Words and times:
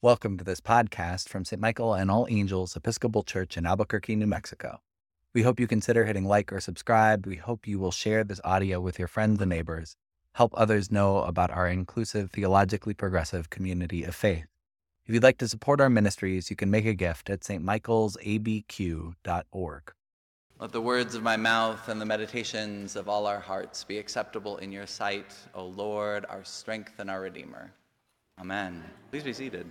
Welcome 0.00 0.38
to 0.38 0.44
this 0.44 0.60
podcast 0.60 1.28
from 1.28 1.44
St. 1.44 1.60
Michael 1.60 1.92
and 1.92 2.08
All 2.08 2.28
Angels 2.30 2.76
Episcopal 2.76 3.24
Church 3.24 3.56
in 3.56 3.66
Albuquerque, 3.66 4.14
New 4.14 4.28
Mexico. 4.28 4.80
We 5.34 5.42
hope 5.42 5.58
you 5.58 5.66
consider 5.66 6.04
hitting 6.04 6.24
like 6.24 6.52
or 6.52 6.60
subscribe. 6.60 7.26
We 7.26 7.34
hope 7.34 7.66
you 7.66 7.80
will 7.80 7.90
share 7.90 8.22
this 8.22 8.40
audio 8.44 8.80
with 8.80 9.00
your 9.00 9.08
friends 9.08 9.40
and 9.40 9.48
neighbors. 9.48 9.96
Help 10.34 10.54
others 10.56 10.92
know 10.92 11.24
about 11.24 11.50
our 11.50 11.66
inclusive, 11.66 12.30
theologically 12.30 12.94
progressive 12.94 13.50
community 13.50 14.04
of 14.04 14.14
faith. 14.14 14.46
If 15.04 15.14
you'd 15.14 15.24
like 15.24 15.38
to 15.38 15.48
support 15.48 15.80
our 15.80 15.90
ministries, 15.90 16.48
you 16.48 16.54
can 16.54 16.70
make 16.70 16.86
a 16.86 16.94
gift 16.94 17.28
at 17.28 17.40
stmichaelsabq.org. 17.40 19.92
Let 20.60 20.70
the 20.70 20.80
words 20.80 21.16
of 21.16 21.24
my 21.24 21.36
mouth 21.36 21.88
and 21.88 22.00
the 22.00 22.06
meditations 22.06 22.94
of 22.94 23.08
all 23.08 23.26
our 23.26 23.40
hearts 23.40 23.82
be 23.82 23.98
acceptable 23.98 24.58
in 24.58 24.70
your 24.70 24.86
sight, 24.86 25.34
O 25.54 25.66
Lord, 25.66 26.24
our 26.28 26.44
strength 26.44 27.00
and 27.00 27.10
our 27.10 27.22
Redeemer. 27.22 27.72
Amen. 28.40 28.84
Please 29.10 29.24
be 29.24 29.32
seated. 29.32 29.66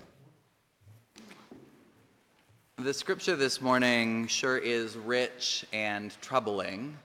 The 2.83 2.93
scripture 2.93 3.35
this 3.35 3.59
morning 3.59 4.27
sure 4.27 4.59
is 4.59 4.95
rich 4.97 5.65
and 5.73 6.15
troubling. 6.21 6.95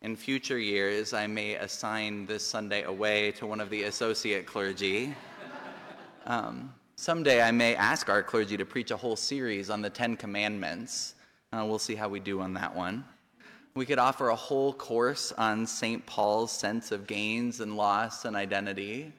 In 0.00 0.14
future 0.14 0.60
years, 0.60 1.12
I 1.12 1.26
may 1.26 1.56
assign 1.56 2.24
this 2.24 2.46
Sunday 2.46 2.84
away 2.84 3.32
to 3.32 3.44
one 3.44 3.60
of 3.60 3.68
the 3.68 3.82
associate 3.82 4.46
clergy. 4.46 5.16
Um, 6.24 6.72
someday, 6.94 7.42
I 7.42 7.50
may 7.50 7.74
ask 7.74 8.08
our 8.08 8.22
clergy 8.22 8.56
to 8.58 8.64
preach 8.64 8.92
a 8.92 8.96
whole 8.96 9.16
series 9.16 9.70
on 9.70 9.82
the 9.82 9.90
Ten 9.90 10.16
Commandments. 10.16 11.16
Uh, 11.52 11.64
we'll 11.66 11.80
see 11.80 11.96
how 11.96 12.08
we 12.08 12.20
do 12.20 12.40
on 12.40 12.54
that 12.54 12.72
one. 12.76 13.04
We 13.74 13.86
could 13.86 13.98
offer 13.98 14.28
a 14.28 14.36
whole 14.36 14.72
course 14.72 15.32
on 15.32 15.66
St. 15.66 16.06
Paul's 16.06 16.52
sense 16.52 16.92
of 16.92 17.08
gains 17.08 17.58
and 17.58 17.76
loss 17.76 18.24
and 18.24 18.36
identity. 18.36 19.12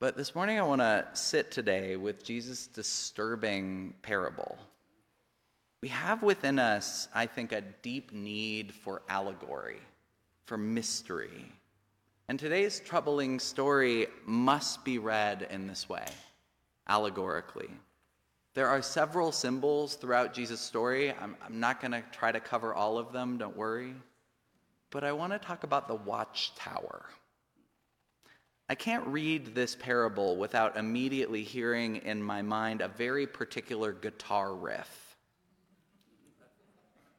But 0.00 0.18
this 0.18 0.34
morning, 0.34 0.58
I 0.58 0.64
want 0.64 0.82
to 0.82 1.06
sit 1.14 1.50
today 1.50 1.96
with 1.96 2.22
Jesus' 2.22 2.66
disturbing 2.66 3.94
parable 4.02 4.58
we 5.80 5.88
have 5.88 6.22
within 6.22 6.58
us, 6.58 7.08
I 7.14 7.26
think, 7.26 7.52
a 7.52 7.60
deep 7.60 8.12
need 8.12 8.72
for 8.72 9.02
allegory, 9.08 9.80
for 10.44 10.58
mystery. 10.58 11.52
And 12.28 12.38
today's 12.38 12.80
troubling 12.80 13.38
story 13.38 14.08
must 14.26 14.84
be 14.84 14.98
read 14.98 15.46
in 15.50 15.66
this 15.66 15.88
way, 15.88 16.06
allegorically. 16.88 17.70
There 18.54 18.68
are 18.68 18.82
several 18.82 19.30
symbols 19.30 19.94
throughout 19.94 20.34
Jesus' 20.34 20.60
story. 20.60 21.12
I'm, 21.12 21.36
I'm 21.46 21.60
not 21.60 21.80
going 21.80 21.92
to 21.92 22.02
try 22.10 22.32
to 22.32 22.40
cover 22.40 22.74
all 22.74 22.98
of 22.98 23.12
them, 23.12 23.38
don't 23.38 23.56
worry. 23.56 23.94
But 24.90 25.04
I 25.04 25.12
want 25.12 25.32
to 25.32 25.38
talk 25.38 25.62
about 25.62 25.86
the 25.86 25.94
watchtower. 25.94 27.04
I 28.68 28.74
can't 28.74 29.06
read 29.06 29.54
this 29.54 29.76
parable 29.76 30.36
without 30.36 30.76
immediately 30.76 31.44
hearing 31.44 31.96
in 31.96 32.22
my 32.22 32.42
mind 32.42 32.80
a 32.80 32.88
very 32.88 33.26
particular 33.26 33.92
guitar 33.92 34.54
riff. 34.54 35.07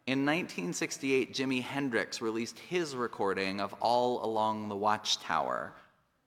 In 0.10 0.26
1968, 0.26 1.36
Jimi 1.36 1.62
Hendrix 1.62 2.20
released 2.20 2.58
his 2.58 2.96
recording 2.96 3.62
of 3.62 3.76
All 3.80 4.26
Along 4.26 4.68
the 4.68 4.76
Watchtower. 4.76 5.72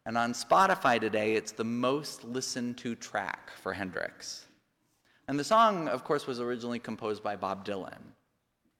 And 0.06 0.16
on 0.16 0.34
Spotify 0.34 1.00
today, 1.00 1.34
it's 1.34 1.50
the 1.50 1.64
most 1.64 2.22
listened 2.22 2.78
to 2.78 2.94
track 2.94 3.50
for 3.60 3.72
Hendrix. 3.72 4.46
And 5.26 5.36
the 5.36 5.42
song, 5.42 5.88
of 5.88 6.04
course, 6.04 6.28
was 6.28 6.38
originally 6.38 6.78
composed 6.78 7.24
by 7.24 7.34
Bob 7.34 7.66
Dylan. 7.66 7.98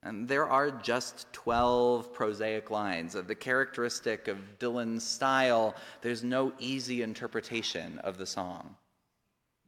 And 0.03 0.25
there 0.25 0.47
are 0.47 0.71
just 0.71 1.25
12 1.33 2.13
prosaic 2.13 2.71
lines. 2.71 3.13
Of 3.13 3.27
the 3.27 3.35
characteristic 3.35 4.29
of 4.29 4.37
Dylan's 4.57 5.03
style, 5.05 5.75
there's 5.99 6.23
no 6.23 6.53
easy 6.59 7.01
interpretation 7.01 7.99
of 8.05 8.17
the 8.17 8.25
song. 8.25 8.73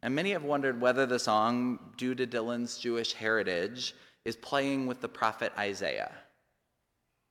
And 0.02 0.16
many 0.16 0.32
have 0.32 0.44
wondered 0.46 0.80
whether 0.80 1.06
the 1.06 1.20
song, 1.20 1.80
due 1.98 2.16
to 2.16 2.26
Dylan's 2.26 2.78
Jewish 2.78 3.12
heritage, 3.12 3.96
is 4.26 4.36
playing 4.36 4.88
with 4.88 5.00
the 5.00 5.08
prophet 5.08 5.54
Isaiah? 5.58 6.12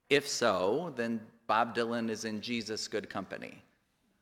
If 0.09 0.28
so, 0.28 0.92
then 0.97 1.20
Bob 1.46 1.74
Dylan 1.74 2.08
is 2.08 2.24
in 2.24 2.41
Jesus' 2.41 2.89
good 2.89 3.11
company. 3.11 3.63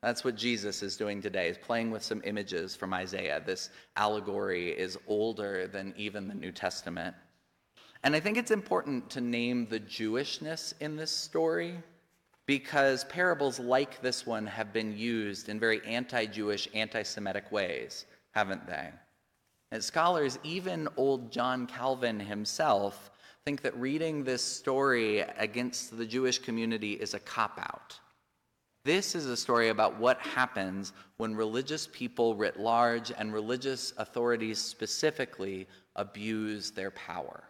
That's 0.02 0.24
what 0.24 0.34
Jesus 0.34 0.82
is 0.82 0.96
doing 0.96 1.22
today, 1.22 1.48
is 1.48 1.58
playing 1.58 1.92
with 1.92 2.02
some 2.02 2.22
images 2.24 2.74
from 2.74 2.92
Isaiah. 2.92 3.41
This 3.44 3.70
allegory 3.96 4.70
is 4.70 4.98
older 5.06 5.69
than 5.69 5.94
even 5.96 6.26
the 6.26 6.34
New 6.34 6.50
Testament. 6.50 7.14
And 8.02 8.16
I 8.16 8.20
think 8.20 8.36
it's 8.36 8.50
important 8.50 9.08
to 9.10 9.20
name 9.20 9.69
the 9.70 9.78
Jewishness 9.78 10.75
in 10.80 10.96
this 10.96 11.12
story 11.12 11.76
because 12.46 13.04
parables 13.04 13.60
like 13.60 14.02
this 14.02 14.26
one 14.26 14.44
have 14.46 14.72
been 14.72 14.96
used 14.96 15.48
in 15.48 15.60
very 15.60 15.80
anti 15.86 16.26
Jewish, 16.26 16.69
anti 16.75 17.04
Semitic 17.04 17.52
ways, 17.52 18.06
haven't 18.32 18.66
they? 18.66 18.91
And 19.72 19.82
scholars, 19.82 20.38
even 20.44 20.86
old 20.98 21.32
John 21.32 21.66
Calvin 21.66 22.20
himself, 22.20 23.10
think 23.46 23.62
that 23.62 23.74
reading 23.74 24.22
this 24.22 24.44
story 24.44 25.20
against 25.20 25.96
the 25.96 26.04
Jewish 26.04 26.38
community 26.38 26.92
is 26.92 27.14
a 27.14 27.18
cop 27.18 27.58
out. 27.58 27.98
This 28.84 29.14
is 29.14 29.24
a 29.24 29.36
story 29.36 29.70
about 29.70 29.98
what 29.98 30.20
happens 30.20 30.92
when 31.16 31.34
religious 31.34 31.88
people 31.90 32.34
writ 32.34 32.60
large 32.60 33.12
and 33.16 33.32
religious 33.32 33.94
authorities 33.96 34.58
specifically 34.58 35.66
abuse 35.96 36.70
their 36.70 36.90
power. 36.90 37.42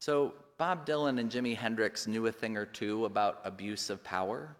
So, 0.00 0.34
Bob 0.58 0.84
Dylan 0.84 1.20
and 1.20 1.30
Jimi 1.30 1.56
Hendrix 1.56 2.08
knew 2.08 2.26
a 2.26 2.32
thing 2.32 2.56
or 2.56 2.66
two 2.66 3.04
about 3.04 3.40
abuse 3.44 3.88
of 3.88 4.02
power. 4.02 4.56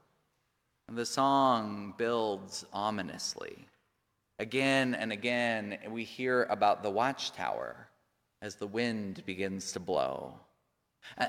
The 0.93 1.07
song 1.07 1.95
builds 1.97 2.65
ominously. 2.73 3.67
Again 4.39 4.95
and 4.95 5.13
again, 5.13 5.79
we 5.91 6.05
hear 6.05 6.45
about 6.45 6.83
the 6.83 6.91
watchtower 6.91 7.89
as 8.41 8.57
the 8.57 8.67
wind 8.67 9.25
begins 9.25 9.73
to 9.73 9.81
blow. 9.81 10.35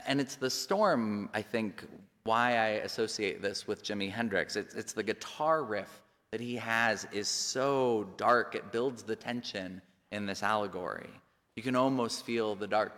And 0.05 0.19
it's 0.19 0.35
the 0.35 0.49
storm, 0.49 1.29
I 1.33 1.41
think, 1.41 1.83
why 2.23 2.57
I 2.57 2.67
associate 2.81 3.41
this 3.41 3.67
with 3.67 3.83
Jimi 3.83 4.11
Hendrix. 4.11 4.55
It's, 4.55 4.73
it's 4.75 4.93
the 4.93 5.03
guitar 5.03 5.63
riff 5.63 6.01
that 6.31 6.41
he 6.41 6.55
has 6.55 7.05
is 7.11 7.27
so 7.27 8.09
dark, 8.17 8.55
it 8.55 8.71
builds 8.71 9.03
the 9.03 9.15
tension 9.15 9.81
in 10.11 10.25
this 10.25 10.41
allegory. 10.41 11.09
You 11.55 11.63
can 11.63 11.75
almost 11.75 12.25
feel 12.25 12.55
the 12.55 12.67
dark 12.67 12.93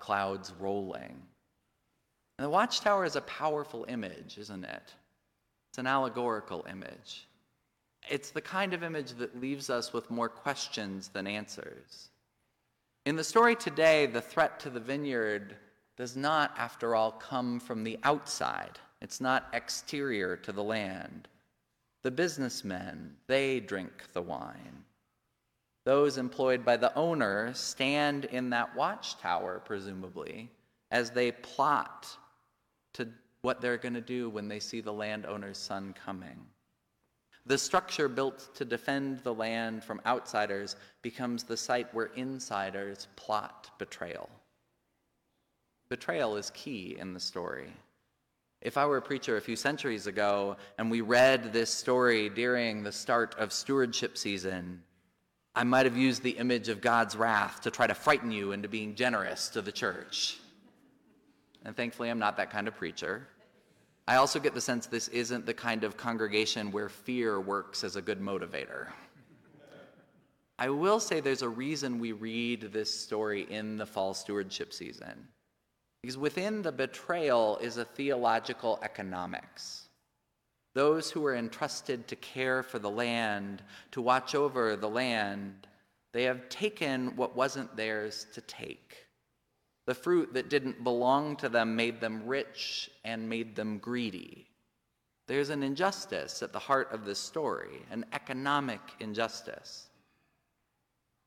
clouds 0.00 0.52
rolling. 0.60 1.20
And 2.38 2.44
the 2.44 2.50
watchtower 2.50 3.04
is 3.04 3.16
a 3.16 3.22
powerful 3.22 3.84
image, 3.88 4.38
isn't 4.38 4.64
it? 4.64 4.94
It's 5.70 5.78
an 5.78 5.86
allegorical 5.86 6.64
image. 6.68 7.26
It's 8.10 8.30
the 8.30 8.40
kind 8.40 8.74
of 8.74 8.82
image 8.82 9.12
that 9.12 9.40
leaves 9.40 9.70
us 9.70 9.92
with 9.92 10.10
more 10.10 10.28
questions 10.28 11.08
than 11.08 11.26
answers. 11.26 12.10
In 13.04 13.16
the 13.16 13.24
story 13.24 13.56
today, 13.56 14.06
the 14.06 14.20
threat 14.20 14.60
to 14.60 14.70
the 14.70 14.80
vineyard 14.80 15.56
does 15.96 16.16
not, 16.16 16.54
after 16.56 16.94
all, 16.94 17.12
come 17.12 17.60
from 17.60 17.84
the 17.84 17.98
outside. 18.04 18.78
It's 19.00 19.20
not 19.20 19.48
exterior 19.52 20.36
to 20.36 20.52
the 20.52 20.62
land. 20.62 21.28
The 22.02 22.10
businessmen, 22.10 23.16
they 23.26 23.60
drink 23.60 24.04
the 24.12 24.22
wine. 24.22 24.84
Those 25.84 26.18
employed 26.18 26.64
by 26.64 26.76
the 26.76 26.94
owner 26.94 27.52
stand 27.54 28.26
in 28.26 28.50
that 28.50 28.74
watchtower, 28.76 29.60
presumably, 29.64 30.50
as 30.90 31.10
they 31.10 31.32
plot 31.32 32.08
to 32.94 33.08
what 33.42 33.60
they're 33.60 33.78
going 33.78 33.94
to 33.94 34.00
do 34.00 34.30
when 34.30 34.46
they 34.46 34.60
see 34.60 34.80
the 34.80 34.92
landowner's 34.92 35.58
son 35.58 35.94
coming. 36.04 36.38
The 37.44 37.58
structure 37.58 38.08
built 38.08 38.54
to 38.54 38.64
defend 38.64 39.18
the 39.20 39.34
land 39.34 39.82
from 39.82 40.00
outsiders 40.06 40.76
becomes 41.02 41.42
the 41.42 41.56
site 41.56 41.92
where 41.92 42.10
insiders 42.14 43.08
plot 43.16 43.70
betrayal. 43.78 44.30
Betrayal 45.88 46.36
is 46.36 46.50
key 46.50 46.96
in 46.98 47.14
the 47.14 47.20
story. 47.20 47.72
If 48.60 48.76
I 48.76 48.86
were 48.86 48.98
a 48.98 49.02
preacher 49.02 49.36
a 49.36 49.40
few 49.40 49.56
centuries 49.56 50.06
ago 50.06 50.56
and 50.78 50.88
we 50.88 51.00
read 51.00 51.52
this 51.52 51.68
story 51.68 52.28
during 52.28 52.82
the 52.84 52.92
start 52.92 53.34
of 53.38 53.52
stewardship 53.52 54.16
season, 54.16 54.84
I 55.54 55.64
might 55.64 55.84
have 55.84 55.96
used 55.96 56.22
the 56.22 56.30
image 56.30 56.68
of 56.68 56.80
God's 56.80 57.16
wrath 57.16 57.60
to 57.62 57.72
try 57.72 57.88
to 57.88 57.94
frighten 57.94 58.30
you 58.30 58.52
into 58.52 58.68
being 58.68 58.94
generous 58.94 59.48
to 59.50 59.62
the 59.62 59.72
church. 59.72 60.38
And 61.64 61.76
thankfully, 61.76 62.08
I'm 62.08 62.20
not 62.20 62.36
that 62.36 62.50
kind 62.50 62.68
of 62.68 62.76
preacher. 62.76 63.26
I 64.08 64.16
also 64.16 64.40
get 64.40 64.54
the 64.54 64.60
sense 64.60 64.86
this 64.86 65.08
isn't 65.08 65.46
the 65.46 65.54
kind 65.54 65.84
of 65.84 65.96
congregation 65.96 66.72
where 66.72 66.88
fear 66.88 67.40
works 67.40 67.84
as 67.84 67.96
a 67.96 68.02
good 68.02 68.20
motivator. 68.20 68.88
I 70.58 70.68
will 70.70 71.00
say 71.00 71.20
there's 71.20 71.42
a 71.42 71.48
reason 71.48 71.98
we 71.98 72.12
read 72.12 72.72
this 72.72 72.92
story 72.92 73.46
in 73.50 73.76
the 73.76 73.86
fall 73.86 74.14
stewardship 74.14 74.72
season. 74.72 75.28
Because 76.02 76.18
within 76.18 76.62
the 76.62 76.72
betrayal 76.72 77.58
is 77.58 77.76
a 77.76 77.84
theological 77.84 78.78
economics. 78.82 79.88
Those 80.74 81.10
who 81.10 81.24
are 81.26 81.36
entrusted 81.36 82.08
to 82.08 82.16
care 82.16 82.62
for 82.62 82.78
the 82.78 82.90
land, 82.90 83.62
to 83.92 84.02
watch 84.02 84.34
over 84.34 84.74
the 84.76 84.88
land, 84.88 85.66
they 86.12 86.24
have 86.24 86.48
taken 86.48 87.14
what 87.16 87.36
wasn't 87.36 87.76
theirs 87.76 88.26
to 88.34 88.40
take. 88.42 89.01
The 89.86 89.94
fruit 89.94 90.34
that 90.34 90.48
didn't 90.48 90.84
belong 90.84 91.36
to 91.36 91.48
them 91.48 91.74
made 91.74 92.00
them 92.00 92.26
rich 92.26 92.90
and 93.04 93.28
made 93.28 93.56
them 93.56 93.78
greedy. 93.78 94.46
There's 95.26 95.50
an 95.50 95.62
injustice 95.62 96.42
at 96.42 96.52
the 96.52 96.58
heart 96.58 96.92
of 96.92 97.04
this 97.04 97.18
story, 97.18 97.82
an 97.90 98.04
economic 98.12 98.80
injustice. 99.00 99.86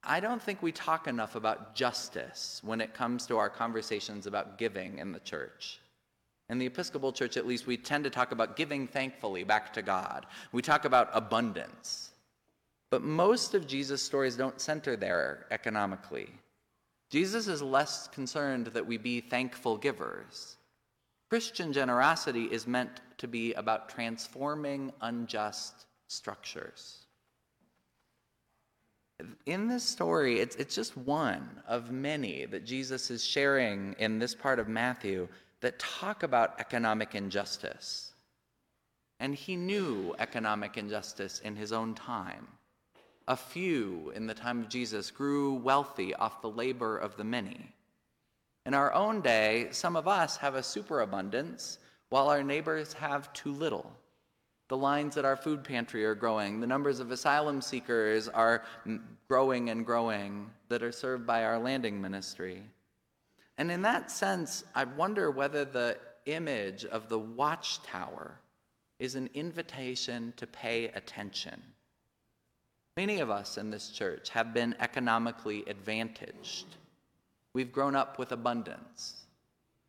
I 0.04 0.20
don't 0.20 0.42
think 0.42 0.62
we 0.62 0.72
talk 0.72 1.08
enough 1.08 1.36
about 1.36 1.76
justice 1.76 2.62
when 2.64 2.80
it 2.80 2.94
comes 2.94 3.26
to 3.26 3.38
our 3.38 3.50
conversations 3.50 4.28
about 4.28 4.58
giving 4.58 5.00
in 5.00 5.12
the 5.12 5.20
church. 5.22 5.80
In 6.50 6.60
the 6.60 6.68
Episcopal 6.68 7.12
Church, 7.12 7.38
at 7.38 7.48
least, 7.48 7.66
we 7.66 7.76
tend 7.76 8.04
to 8.04 8.12
talk 8.12 8.32
about 8.32 8.56
giving 8.56 8.88
thankfully 8.88 9.44
back 9.44 9.74
to 9.74 9.82
God. 9.82 10.28
We 10.52 10.62
talk 10.62 10.86
about 10.86 11.10
abundance. 11.12 12.12
But 12.92 13.02
most 13.02 13.56
of 13.56 13.66
Jesus' 13.66 14.04
stories 14.04 14.38
don't 14.38 14.62
center 14.62 14.96
there 14.96 15.48
economically. 15.50 16.30
Jesus 17.16 17.48
is 17.48 17.62
less 17.62 18.10
concerned 18.10 18.68
that 18.68 18.86
we 18.86 18.98
be 18.98 19.22
thankful 19.22 19.78
givers. 19.78 20.58
Christian 21.30 21.72
generosity 21.72 22.44
is 22.52 22.68
meant 22.68 23.00
to 23.20 23.26
be 23.26 23.54
about 23.54 23.88
transforming 23.88 24.92
unjust 25.00 25.86
structures. 26.10 27.06
In 29.46 29.70
this 29.70 29.86
story, 29.86 30.42
it's, 30.42 30.58
it's 30.58 30.76
just 30.76 30.98
one 30.98 31.62
of 31.66 31.90
many 31.90 32.48
that 32.48 32.66
Jesus 32.66 33.10
is 33.10 33.24
sharing 33.24 33.96
in 33.98 34.20
this 34.20 34.36
part 34.36 34.60
of 34.60 34.68
Matthew 34.68 35.30
that 35.62 35.80
talk 35.80 36.24
about 36.24 36.60
economic 36.60 37.16
injustice. 37.16 38.12
And 39.22 39.34
he 39.34 39.56
knew 39.56 40.14
economic 40.20 40.76
injustice 40.76 41.40
in 41.40 41.56
his 41.56 41.72
own 41.72 41.96
time. 41.96 42.46
A 43.28 43.36
few 43.36 44.12
in 44.16 44.28
the 44.28 44.36
time 44.36 44.62
of 44.62 44.70
Jesus 44.70 45.10
grew 45.10 45.56
wealthy 45.56 46.14
off 46.14 46.42
the 46.42 46.50
labor 46.50 46.98
of 46.98 47.18
the 47.18 47.24
many. 47.24 47.74
In 48.68 48.74
our 48.76 48.94
own 48.94 49.22
day, 49.22 49.68
some 49.72 49.96
of 49.96 50.08
us 50.08 50.38
have 50.38 50.56
a 50.56 50.62
superabundance 50.64 51.80
while 52.10 52.30
our 52.30 52.44
neighbors 52.44 52.94
have 52.94 53.34
too 53.34 53.52
little. 53.52 53.92
The 54.68 54.78
lines 54.78 55.18
at 55.18 55.26
our 55.26 55.36
food 55.36 55.64
pantry 55.64 56.06
are 56.06 56.16
growing. 56.16 56.60
The 56.60 56.68
numbers 56.68 57.00
of 57.00 57.12
asylum 57.12 57.62
seekers 57.62 58.28
are 58.28 58.64
growing 59.28 59.70
and 59.70 59.86
growing 59.86 60.50
that 60.70 60.84
are 60.84 60.92
served 60.92 61.26
by 61.26 61.46
our 61.46 61.60
landing 61.60 62.02
ministry. 62.02 62.64
And 63.58 63.72
in 63.72 63.82
that 63.84 64.12
sense, 64.12 64.64
I 64.74 64.84
wonder 64.84 65.32
whether 65.32 65.66
the 65.66 65.98
image 66.26 66.86
of 66.86 67.10
the 67.10 67.20
watchtower 67.20 68.40
is 69.00 69.16
an 69.16 69.30
invitation 69.34 70.34
to 70.38 70.48
pay 70.48 70.86
attention. 70.90 71.62
Many 72.98 73.20
of 73.20 73.30
us 73.30 73.58
in 73.58 73.72
this 73.72 73.90
church 73.90 74.30
have 74.30 74.54
been 74.54 74.74
economically 74.80 75.66
advantaged. 75.68 76.66
We've 77.52 77.72
grown 77.72 77.94
up 77.94 78.18
with 78.18 78.32
abundance. 78.32 79.26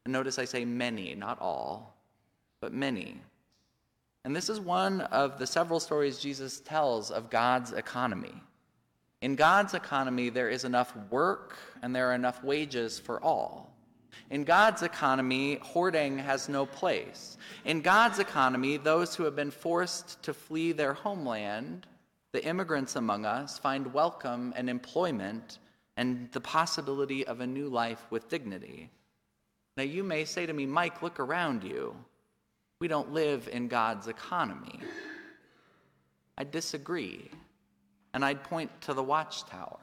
And 0.04 0.12
notice 0.12 0.40
I 0.40 0.44
say 0.44 0.64
many, 0.64 1.14
not 1.14 1.40
all, 1.40 1.96
but 2.60 2.72
many. 2.72 3.20
And 4.24 4.34
this 4.34 4.48
is 4.48 4.58
one 4.58 5.02
of 5.02 5.38
the 5.38 5.46
several 5.46 5.78
stories 5.78 6.18
Jesus 6.18 6.58
tells 6.60 7.12
of 7.12 7.30
God's 7.30 7.72
economy. 7.72 8.34
In 9.20 9.36
God's 9.36 9.74
economy, 9.74 10.28
there 10.28 10.48
is 10.48 10.64
enough 10.64 10.92
work 11.10 11.56
and 11.82 11.94
there 11.94 12.10
are 12.10 12.14
enough 12.14 12.42
wages 12.42 12.98
for 12.98 13.22
all. 13.22 13.72
In 14.30 14.42
God's 14.42 14.82
economy, 14.82 15.60
hoarding 15.62 16.18
has 16.18 16.48
no 16.48 16.66
place. 16.66 17.38
In 17.64 17.82
God's 17.82 18.18
economy, 18.18 18.76
those 18.76 19.14
who 19.14 19.22
have 19.22 19.36
been 19.36 19.52
forced 19.52 20.20
to 20.24 20.34
flee 20.34 20.72
their 20.72 20.92
homeland, 20.92 21.86
the 22.32 22.44
immigrants 22.44 22.96
among 22.96 23.24
us, 23.24 23.58
find 23.58 23.92
welcome 23.92 24.52
and 24.56 24.68
employment 24.68 25.58
and 25.96 26.28
the 26.32 26.40
possibility 26.40 27.26
of 27.26 27.40
a 27.40 27.46
new 27.46 27.68
life 27.68 28.06
with 28.10 28.28
dignity. 28.28 28.90
Now, 29.76 29.84
you 29.84 30.02
may 30.02 30.24
say 30.24 30.46
to 30.46 30.52
me, 30.52 30.66
Mike, 30.66 31.02
look 31.02 31.20
around 31.20 31.64
you. 31.64 31.94
We 32.80 32.88
don't 32.88 33.12
live 33.12 33.48
in 33.50 33.68
God's 33.68 34.08
economy. 34.08 34.80
I 36.38 36.44
disagree, 36.44 37.30
and 38.12 38.24
I'd 38.24 38.44
point 38.44 38.70
to 38.82 38.94
the 38.94 39.02
watchtower. 39.02 39.78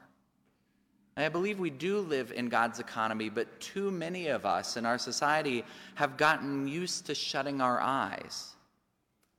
I 1.16 1.30
believe 1.30 1.60
we 1.60 1.70
do 1.70 2.00
live 2.00 2.32
in 2.32 2.50
God's 2.50 2.80
economy, 2.80 3.30
but 3.30 3.60
too 3.60 3.92
many 3.92 4.28
of 4.28 4.46
us 4.46 4.78
in 4.78 4.86
our 4.86 4.98
society 4.98 5.64
have 5.94 6.18
gotten 6.18 6.68
used 6.68 7.06
to 7.06 7.16
shutting 7.16 7.62
our 7.62 7.80
eyes. 7.80 8.56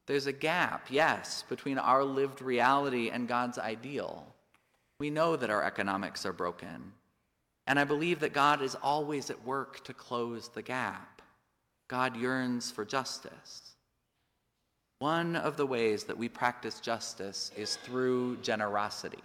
There's 0.07 0.27
a 0.27 0.33
gap, 0.33 0.89
yes, 0.91 1.45
between 1.49 1.79
our 1.79 2.05
lived 2.05 2.43
reality 2.43 3.11
and 3.11 3.27
God's 3.27 3.59
ideal. 3.59 4.27
We 4.99 5.11
know 5.11 5.37
that 5.37 5.51
our 5.51 5.65
economics 5.65 6.27
are 6.27 6.33
broken. 6.33 6.93
And 7.67 7.79
I 7.79 7.85
believe 7.85 8.21
that 8.21 8.35
God 8.35 8.61
is 8.61 8.75
always 8.83 9.31
at 9.31 9.45
work 9.45 9.83
to 9.85 9.95
close 9.95 10.49
the 10.49 10.63
gap. 10.63 11.23
God 11.89 12.17
yearns 12.17 12.71
for 12.71 12.85
justice. 12.85 13.75
One 14.99 15.37
of 15.37 15.57
the 15.57 15.67
ways 15.67 16.05
that 16.05 16.17
we 16.17 16.29
practice 16.29 16.81
justice 16.81 17.51
is 17.57 17.77
through 17.77 18.37
generosity. 18.39 19.23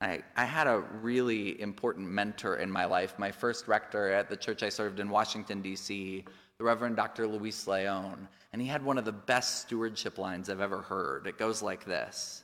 I, 0.00 0.22
I, 0.36 0.44
had 0.44 0.66
a 0.66 0.80
really 1.00 1.58
important 1.60 2.08
mentor 2.08 2.56
in 2.56 2.70
my 2.70 2.84
life. 2.84 3.18
My 3.18 3.32
first 3.32 3.66
rector 3.66 4.12
at 4.12 4.28
the 4.28 4.36
church 4.36 4.62
I 4.62 4.68
served 4.68 5.00
in 5.00 5.08
Washington, 5.08 5.62
D.C., 5.62 6.24
the 6.58 6.64
Reverend 6.64 6.96
Dr. 6.96 7.26
Luis 7.26 7.66
Leon, 7.66 8.28
and 8.52 8.62
he 8.62 8.68
had 8.68 8.84
one 8.84 8.98
of 8.98 9.04
the 9.04 9.12
best 9.12 9.60
stewardship 9.60 10.18
lines 10.18 10.48
I've 10.48 10.60
ever 10.60 10.82
heard. 10.82 11.26
It 11.26 11.38
goes 11.38 11.62
like 11.62 11.84
this 11.84 12.42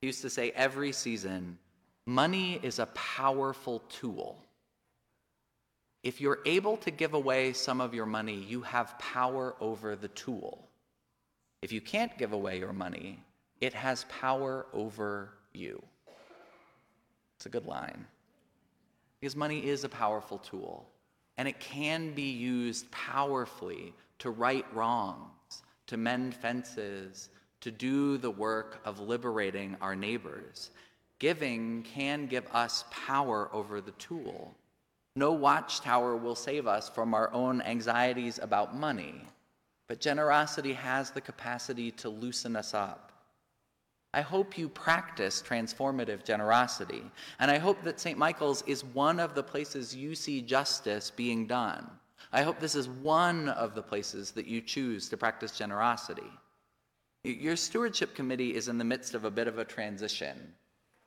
He 0.00 0.06
used 0.06 0.22
to 0.22 0.30
say, 0.30 0.50
Every 0.50 0.92
season, 0.92 1.58
money 2.06 2.60
is 2.62 2.78
a 2.78 2.86
powerful 2.86 3.82
tool. 3.88 4.38
If 6.02 6.20
you're 6.20 6.38
able 6.46 6.76
to 6.78 6.90
give 6.90 7.14
away 7.14 7.52
some 7.52 7.80
of 7.80 7.92
your 7.92 8.06
money, 8.06 8.36
you 8.36 8.60
have 8.62 8.98
power 8.98 9.56
over 9.60 9.96
the 9.96 10.08
tool. 10.08 10.68
If 11.60 11.72
you 11.72 11.80
can't 11.80 12.16
give 12.16 12.32
away 12.32 12.58
your 12.58 12.72
money, 12.72 13.18
it 13.60 13.74
has 13.74 14.04
power 14.04 14.66
over 14.72 15.30
you. 15.52 15.82
It's 17.36 17.46
a 17.46 17.48
good 17.48 17.66
line. 17.66 18.06
Because 19.20 19.34
money 19.34 19.66
is 19.66 19.82
a 19.82 19.88
powerful 19.88 20.38
tool, 20.38 20.88
and 21.38 21.46
it 21.46 21.60
can 21.60 22.12
be 22.12 22.30
used 22.30 22.90
powerfully 22.90 23.94
to 24.18 24.30
right 24.30 24.66
wrongs, 24.74 25.62
to 25.86 25.96
mend 25.96 26.34
fences, 26.34 27.30
to 27.60 27.70
do 27.70 28.18
the 28.18 28.30
work 28.30 28.80
of 28.84 29.00
liberating 29.00 29.76
our 29.80 29.96
neighbors. 29.96 30.70
Giving 31.20 31.84
can 31.84 32.26
give 32.26 32.46
us 32.52 32.84
power 32.90 33.48
over 33.52 33.80
the 33.80 33.92
tool. 33.92 34.54
No 35.16 35.32
watchtower 35.32 36.16
will 36.16 36.34
save 36.34 36.66
us 36.66 36.88
from 36.88 37.14
our 37.14 37.32
own 37.32 37.62
anxieties 37.62 38.38
about 38.40 38.76
money, 38.76 39.24
but 39.86 40.00
generosity 40.00 40.72
has 40.72 41.10
the 41.10 41.20
capacity 41.20 41.90
to 41.92 42.08
loosen 42.08 42.56
us 42.56 42.74
up. 42.74 43.12
I 44.18 44.22
hope 44.22 44.58
you 44.58 44.68
practice 44.68 45.40
transformative 45.46 46.24
generosity, 46.24 47.04
and 47.38 47.52
I 47.52 47.58
hope 47.58 47.80
that 47.84 48.00
St. 48.00 48.18
Michael's 48.18 48.64
is 48.66 48.84
one 48.84 49.20
of 49.20 49.36
the 49.36 49.44
places 49.44 49.94
you 49.94 50.16
see 50.16 50.42
justice 50.42 51.08
being 51.08 51.46
done. 51.46 51.88
I 52.32 52.42
hope 52.42 52.58
this 52.58 52.74
is 52.74 52.88
one 52.88 53.48
of 53.50 53.76
the 53.76 53.82
places 53.82 54.32
that 54.32 54.48
you 54.48 54.60
choose 54.60 55.08
to 55.10 55.16
practice 55.16 55.52
generosity. 55.56 56.32
Your 57.22 57.54
stewardship 57.54 58.16
committee 58.16 58.56
is 58.56 58.66
in 58.66 58.76
the 58.76 58.84
midst 58.84 59.14
of 59.14 59.24
a 59.24 59.30
bit 59.30 59.46
of 59.46 59.58
a 59.60 59.64
transition. 59.64 60.52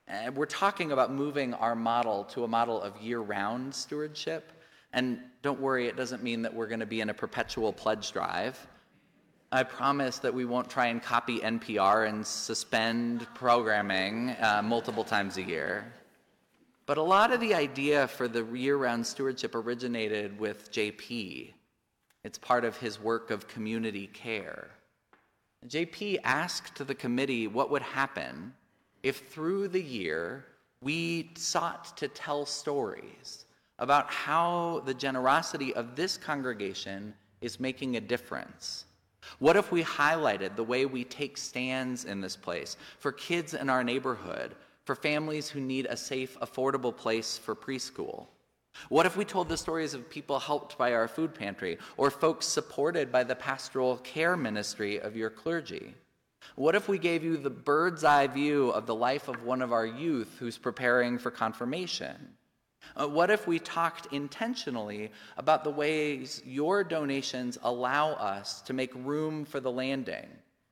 And 0.07 0.33
we're 0.33 0.45
talking 0.45 0.93
about 0.93 1.11
moving 1.11 1.53
our 1.55 1.75
model 1.75 2.23
to 2.31 2.45
a 2.45 2.47
model 2.47 2.81
of 2.81 2.95
year 3.01 3.19
round 3.19 3.75
stewardship. 3.75 4.53
And 4.93 5.19
don't 5.41 5.59
worry, 5.59 5.87
it 5.87 5.97
doesn't 5.97 6.23
mean 6.23 6.43
that 6.43 6.53
we're 6.53 6.67
going 6.67 6.79
to 6.79 6.85
be 6.85 7.01
in 7.01 7.09
a 7.09 7.13
perpetual 7.13 7.73
pledge 7.73 8.13
drive. 8.13 8.57
I 9.53 9.63
promise 9.63 10.17
that 10.19 10.33
we 10.33 10.45
won't 10.45 10.69
try 10.69 10.87
and 10.87 11.03
copy 11.03 11.39
NPR 11.39 12.07
and 12.07 12.25
suspend 12.25 13.27
programming 13.33 14.29
uh, 14.39 14.61
multiple 14.63 15.03
times 15.03 15.35
a 15.35 15.41
year. 15.41 15.93
But 16.85 16.97
a 16.97 17.01
lot 17.01 17.33
of 17.33 17.41
the 17.41 17.53
idea 17.53 18.07
for 18.07 18.29
the 18.29 18.45
year 18.45 18.77
round 18.77 19.05
stewardship 19.05 19.53
originated 19.53 20.39
with 20.39 20.71
JP. 20.71 21.51
It's 22.23 22.37
part 22.37 22.63
of 22.63 22.77
his 22.77 22.97
work 22.97 23.29
of 23.29 23.49
community 23.49 24.07
care. 24.07 24.69
JP 25.67 26.19
asked 26.23 26.87
the 26.87 26.95
committee 26.95 27.47
what 27.47 27.69
would 27.71 27.81
happen 27.81 28.53
if 29.03 29.27
through 29.27 29.67
the 29.67 29.81
year 29.81 30.45
we 30.79 31.29
sought 31.35 31.97
to 31.97 32.07
tell 32.07 32.45
stories 32.45 33.45
about 33.79 34.09
how 34.09 34.81
the 34.85 34.93
generosity 34.93 35.73
of 35.73 35.97
this 35.97 36.15
congregation 36.15 37.13
is 37.41 37.59
making 37.59 37.97
a 37.97 38.01
difference? 38.01 38.85
What 39.39 39.57
if 39.57 39.71
we 39.71 39.83
highlighted 39.83 40.55
the 40.55 40.63
way 40.63 40.85
we 40.85 41.03
take 41.03 41.37
stands 41.37 42.05
in 42.05 42.21
this 42.21 42.35
place 42.35 42.77
for 42.99 43.11
kids 43.11 43.53
in 43.53 43.69
our 43.69 43.83
neighborhood, 43.83 44.55
for 44.85 44.95
families 44.95 45.49
who 45.49 45.59
need 45.59 45.87
a 45.87 45.97
safe, 45.97 46.37
affordable 46.39 46.95
place 46.95 47.37
for 47.37 47.55
preschool? 47.55 48.27
What 48.89 49.05
if 49.05 49.17
we 49.17 49.25
told 49.25 49.49
the 49.49 49.57
stories 49.57 49.93
of 49.93 50.09
people 50.09 50.39
helped 50.39 50.77
by 50.77 50.93
our 50.93 51.07
food 51.07 51.33
pantry 51.33 51.77
or 51.97 52.09
folks 52.09 52.47
supported 52.47 53.11
by 53.11 53.23
the 53.23 53.35
pastoral 53.35 53.97
care 53.97 54.37
ministry 54.37 54.99
of 54.99 55.15
your 55.15 55.29
clergy? 55.29 55.93
What 56.55 56.75
if 56.75 56.87
we 56.87 56.97
gave 56.97 57.23
you 57.23 57.37
the 57.37 57.49
bird's 57.49 58.03
eye 58.03 58.27
view 58.27 58.69
of 58.69 58.85
the 58.85 58.95
life 58.95 59.27
of 59.27 59.43
one 59.43 59.61
of 59.61 59.71
our 59.71 59.85
youth 59.85 60.35
who's 60.39 60.57
preparing 60.57 61.17
for 61.17 61.31
confirmation? 61.31 62.15
Uh, 62.95 63.07
what 63.07 63.29
if 63.29 63.47
we 63.47 63.59
talked 63.59 64.11
intentionally 64.13 65.11
about 65.37 65.63
the 65.63 65.69
ways 65.69 66.41
your 66.45 66.83
donations 66.83 67.57
allow 67.63 68.11
us 68.13 68.61
to 68.61 68.73
make 68.73 68.93
room 68.95 69.45
for 69.45 69.59
the 69.59 69.71
landing, 69.71 70.27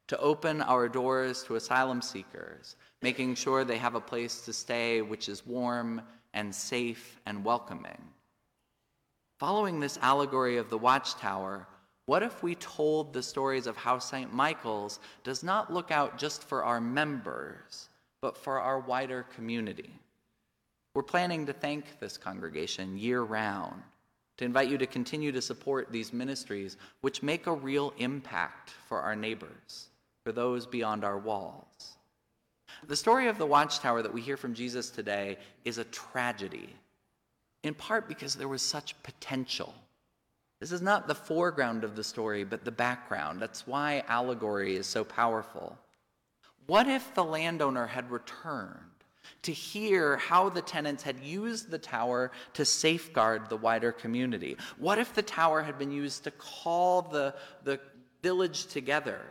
to 0.08 0.20
open 0.20 0.62
our 0.62 0.90
doors 0.90 1.44
to 1.44 1.56
asylum 1.56 2.02
seekers, 2.02 2.76
making 3.02 3.36
sure 3.36 3.64
they 3.64 3.78
have 3.78 3.96
a 3.96 4.02
place 4.02 4.42
to 4.42 4.54
stay 4.54 5.02
which 5.02 5.30
is 5.30 5.46
warm 5.46 6.02
and 6.34 6.54
safe 6.54 7.20
and 7.26 7.44
welcoming. 7.44 8.02
Following 9.40 9.80
this 9.80 9.98
allegory 10.02 10.58
of 10.58 10.70
the 10.70 10.78
watchtower, 10.78 11.66
what 12.06 12.24
if 12.24 12.44
we 12.44 12.56
told 12.56 13.14
the 13.14 13.24
stories 13.24 13.68
of 13.68 13.78
how 13.78 14.00
St. 14.00 14.34
Michael's 14.34 15.00
does 15.24 15.44
not 15.44 15.72
look 15.72 15.92
out 15.92 16.18
just 16.18 16.44
for 16.44 16.64
our 16.64 16.82
members, 16.82 17.90
but 18.22 18.36
for 18.36 18.60
our 18.60 18.80
wider 18.80 19.24
community? 19.36 19.94
We're 21.00 21.04
planning 21.04 21.46
to 21.46 21.54
thank 21.54 22.02
this 22.02 22.18
congregation 22.18 22.98
year 22.98 23.22
round, 23.22 23.84
to 24.36 24.44
invite 24.44 24.68
you 24.68 24.78
to 24.78 24.86
continue 24.86 25.32
to 25.32 25.42
support 25.42 25.94
these 25.94 26.12
ministries, 26.12 26.76
which 27.00 27.24
make 27.24 27.48
a 27.48 27.54
real 27.54 27.94
impact 28.00 28.72
for 28.90 29.00
our 29.00 29.16
neighbors, 29.16 29.88
for 30.26 30.34
those 30.34 30.66
beyond 30.66 31.06
our 31.06 31.18
walls. 31.18 31.94
The 32.86 32.98
story 32.98 33.30
of 33.30 33.38
the 33.38 33.46
watchtower 33.46 34.02
that 34.02 34.14
we 34.14 34.20
hear 34.20 34.36
from 34.36 34.54
Jesus 34.54 34.90
today 34.90 35.38
is 35.64 35.78
a 35.78 35.86
tragedy, 35.86 36.68
in 37.64 37.76
part 37.76 38.10
because 38.10 38.36
there 38.36 38.50
was 38.50 38.62
such 38.62 39.02
potential. 39.02 39.74
This 40.60 40.74
is 40.74 40.82
not 40.82 41.08
the 41.08 41.16
foreground 41.16 41.86
of 41.86 41.96
the 41.96 42.04
story, 42.04 42.44
but 42.44 42.66
the 42.66 42.72
background. 42.72 43.42
That's 43.42 43.66
why 43.66 44.04
allegory 44.10 44.76
is 44.76 44.86
so 44.86 45.06
powerful. 45.06 45.78
What 46.68 46.90
if 46.90 47.14
the 47.14 47.24
landowner 47.24 47.88
had 47.88 48.12
returned 48.12 48.99
to 49.44 49.52
hear 49.52 50.18
how 50.18 50.50
the 50.50 50.62
tenants 50.62 51.04
had 51.04 51.20
used 51.20 51.70
the 51.70 51.78
tower 51.78 52.32
to 52.54 52.66
safeguard 52.66 53.50
the 53.50 53.58
wider 53.58 53.92
community? 53.92 54.58
What 54.78 55.00
if 55.00 55.14
the 55.14 55.22
tower 55.22 55.62
had 55.62 55.78
been 55.78 55.92
used 55.92 56.24
to 56.26 56.32
call 56.32 57.02
the, 57.02 57.36
the 57.64 57.80
village 58.22 58.68
together? 58.68 59.22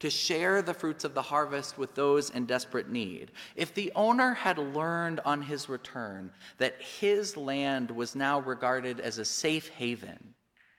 to 0.00 0.10
share 0.10 0.62
the 0.62 0.74
fruits 0.74 1.04
of 1.04 1.14
the 1.14 1.22
harvest 1.22 1.76
with 1.76 1.94
those 1.94 2.30
in 2.30 2.46
desperate 2.46 2.88
need. 2.88 3.32
If 3.56 3.74
the 3.74 3.90
owner 3.96 4.34
had 4.34 4.58
learned 4.58 5.20
on 5.24 5.42
his 5.42 5.68
return 5.68 6.30
that 6.58 6.80
his 6.80 7.36
land 7.36 7.90
was 7.90 8.14
now 8.14 8.40
regarded 8.40 9.00
as 9.00 9.18
a 9.18 9.24
safe 9.24 9.68
haven 9.70 10.34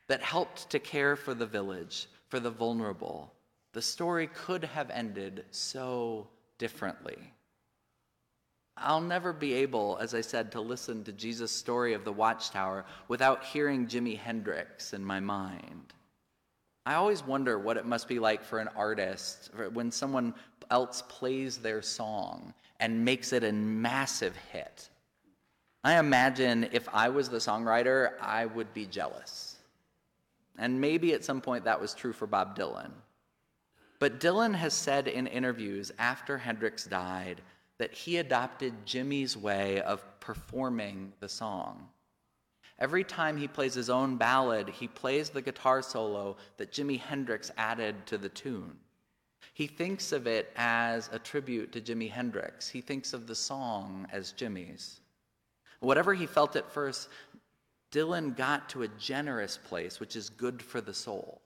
that 0.07 0.21
helped 0.21 0.69
to 0.69 0.79
care 0.79 1.15
for 1.15 1.33
the 1.33 1.45
village, 1.45 2.07
for 2.29 2.39
the 2.39 2.49
vulnerable, 2.49 3.33
the 3.73 3.81
story 3.81 4.27
could 4.27 4.63
have 4.63 4.89
ended 4.89 5.45
so 5.51 6.27
differently. 6.57 7.17
I'll 8.81 9.01
never 9.01 9.33
be 9.33 9.53
able, 9.53 9.97
as 10.01 10.13
I 10.13 10.21
said, 10.21 10.51
to 10.53 10.61
listen 10.61 11.03
to 11.03 11.11
Jesus' 11.11 11.51
story 11.51 11.93
of 11.93 12.05
the 12.05 12.11
watchtower 12.11 12.85
without 13.07 13.43
hearing 13.43 13.87
Jimi 13.87 14.17
Hendrix 14.17 14.93
in 14.93 15.03
my 15.03 15.19
mind. 15.19 15.93
I 16.85 16.95
always 16.95 17.23
wonder 17.23 17.59
what 17.59 17.77
it 17.77 17.85
must 17.85 18.07
be 18.07 18.19
like 18.19 18.43
for 18.43 18.59
an 18.59 18.69
artist 18.75 19.51
when 19.73 19.91
someone 19.91 20.33
else 20.71 21.03
plays 21.07 21.57
their 21.57 21.81
song 21.81 22.53
and 22.79 23.05
makes 23.05 23.33
it 23.33 23.43
a 23.43 23.51
massive 23.51 24.35
hit. 24.51 24.89
I 25.83 25.99
imagine 25.99 26.69
if 26.71 26.87
I 26.91 27.09
was 27.09 27.29
the 27.29 27.37
songwriter, 27.37 28.13
I 28.21 28.45
would 28.45 28.73
be 28.73 28.85
jealous. 28.85 29.57
And 30.57 30.81
maybe 30.81 31.13
at 31.13 31.23
some 31.23 31.41
point 31.41 31.63
that 31.65 31.79
was 31.79 31.93
true 31.93 32.11
for 32.11 32.27
Bob 32.27 32.57
Dylan. 32.57 32.91
But 33.99 34.19
Dylan 34.19 34.55
has 34.55 34.73
said 34.73 35.07
in 35.07 35.27
interviews 35.27 35.91
after 35.99 36.37
Hendrix 36.37 36.85
died 36.85 37.41
that 37.79 37.93
he 37.93 38.17
adopted 38.17 38.85
Jimi's 38.85 39.35
way 39.35 39.81
of 39.81 40.03
performing 40.19 41.13
the 41.19 41.29
song. 41.29 41.89
Every 42.77 43.03
time 43.03 43.37
he 43.37 43.47
plays 43.47 43.73
his 43.73 43.89
own 43.89 44.17
ballad, 44.17 44.69
he 44.69 44.87
plays 44.87 45.29
the 45.29 45.41
guitar 45.41 45.81
solo 45.81 46.37
that 46.57 46.71
Jimi 46.71 46.99
Hendrix 46.99 47.51
added 47.57 48.05
to 48.05 48.17
the 48.17 48.29
tune. 48.29 48.77
He 49.53 49.67
thinks 49.67 50.11
of 50.11 50.27
it 50.27 50.53
as 50.55 51.09
a 51.11 51.19
tribute 51.19 51.73
to 51.73 51.81
Jimi 51.81 52.09
Hendrix. 52.09 52.69
He 52.69 52.79
thinks 52.79 53.11
of 53.11 53.27
the 53.27 53.35
song 53.35 54.07
as 54.11 54.33
Jimi's. 54.33 55.01
Whatever 55.81 56.13
he 56.13 56.25
felt 56.25 56.55
at 56.55 56.71
first, 56.71 57.09
Dylan 57.91 58.35
got 58.37 58.69
to 58.69 58.83
a 58.83 58.87
generous 58.87 59.57
place, 59.57 59.99
which 59.99 60.15
is 60.15 60.29
good 60.29 60.61
for 60.61 60.79
the 60.79 60.93
soul. 60.93 61.41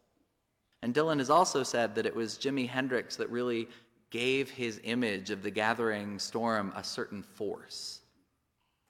And 0.83 0.93
Dylan 0.93 1.19
has 1.19 1.29
also 1.29 1.63
said 1.63 1.95
that 1.95 2.05
it 2.05 2.15
was 2.15 2.37
Jimi 2.37 2.67
Hendrix 2.67 3.15
that 3.15 3.29
really 3.29 3.69
gave 4.13 4.51
his 4.51 4.79
image 4.83 5.31
of 5.31 5.41
the 5.41 5.49
gathering 5.49 6.19
storm 6.19 6.71
a 6.75 6.83
certain 6.83 7.23
force. 7.23 8.01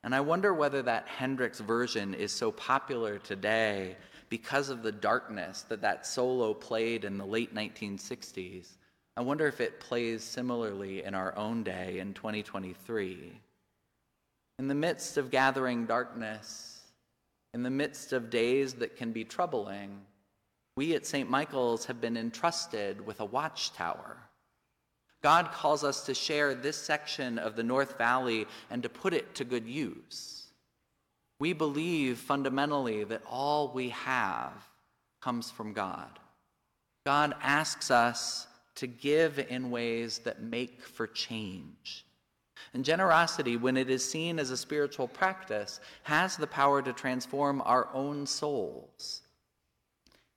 And 0.03 0.13
I 0.13 0.19
wonder 0.19 0.53
whether 0.53 0.81
that 0.81 1.07
Hendrix 1.07 1.61
version 1.61 2.13
is 2.13 2.33
so 2.33 2.51
popular 2.51 3.19
today 3.19 3.95
because 4.27 4.67
of 4.67 4.83
the 4.83 4.91
darkness 4.91 5.61
that 5.69 5.79
that 5.79 6.05
solo 6.05 6.53
played 6.53 7.05
in 7.05 7.17
the 7.17 7.25
late 7.25 7.55
1960s. 7.55 8.67
I 9.15 9.21
wonder 9.21 9.47
if 9.47 9.61
it 9.61 9.79
plays 9.79 10.25
similarly 10.25 11.05
in 11.05 11.15
our 11.15 11.33
own 11.37 11.63
day 11.63 11.99
in 11.99 12.13
2023. 12.13 13.39
In 14.59 14.67
the 14.67 14.75
midst 14.75 15.15
of 15.15 15.31
gathering 15.31 15.85
darkness, 15.85 16.81
in 17.53 17.63
the 17.63 17.69
midst 17.69 18.11
of 18.11 18.29
days 18.29 18.73
that 18.73 18.97
can 18.97 19.13
be 19.13 19.23
troubling, 19.23 20.01
we 20.75 20.95
at 20.95 21.05
St. 21.05 21.29
Michael's 21.29 21.85
have 21.85 22.01
been 22.01 22.17
entrusted 22.17 22.99
with 23.05 23.21
a 23.21 23.25
watchtower 23.25 24.17
God 25.23 25.53
calls 25.53 25.85
us 25.85 26.05
to 26.05 26.13
share 26.13 26.53
this 26.53 26.77
section 26.77 27.39
of 27.39 27.55
the 27.55 27.63
North 27.63 27.97
Valley 27.97 28.45
and 28.69 28.83
to 28.83 28.89
put 28.89 29.13
it 29.13 29.33
to 29.35 29.45
good 29.45 29.65
use. 29.65 30.47
We 31.39 31.53
believe 31.53 32.19
fundamentally 32.19 33.05
that 33.05 33.23
all 33.29 33.71
we 33.73 33.89
have 33.89 34.51
comes 35.21 35.49
from 35.49 35.71
God. 35.71 36.19
God 37.05 37.35
asks 37.41 37.89
us 37.89 38.47
to 38.75 38.87
give 38.87 39.39
in 39.39 39.71
ways 39.71 40.19
that 40.19 40.41
make 40.41 40.81
for 40.81 41.07
change. 41.07 42.05
And 42.73 42.83
generosity, 42.83 43.55
when 43.55 43.77
it 43.77 43.89
is 43.89 44.07
seen 44.07 44.39
as 44.39 44.51
a 44.51 44.57
spiritual 44.57 45.07
practice, 45.07 45.79
has 46.03 46.35
the 46.35 46.47
power 46.47 46.81
to 46.81 46.91
transform 46.91 47.61
our 47.65 47.87
own 47.93 48.25
souls. 48.25 49.21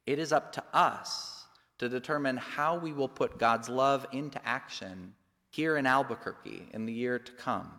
It 0.07 0.19
is 0.19 0.33
up 0.33 0.53
to 0.53 0.65
us 0.73 1.36
to 1.79 1.89
determine 1.89 2.37
how 2.37 2.79
we 2.79 2.93
will 2.93 3.09
put 3.09 3.39
God's 3.39 3.69
love 3.69 4.07
into 4.13 4.45
action 4.47 5.15
here 5.51 5.77
in 5.77 5.87
Albuquerque 5.87 6.69
in 6.73 6.87
the 6.87 6.93
year 6.93 7.19
to 7.19 7.33
come. 7.33 7.71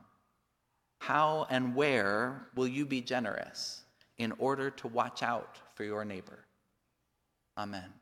How 0.99 1.47
and 1.49 1.75
where 1.75 2.47
will 2.55 2.67
you 2.67 2.85
be 2.85 3.01
generous 3.01 3.81
in 4.17 4.33
order 4.39 4.69
to 4.71 4.87
watch 4.87 5.21
out 5.23 5.59
for 5.75 5.83
your 5.83 6.03
neighbor? 6.03 6.45
Amen. 7.57 7.93